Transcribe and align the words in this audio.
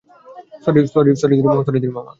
Sorry, 0.63 0.79
Dhiru 1.75 1.93
মামা! 1.95 2.09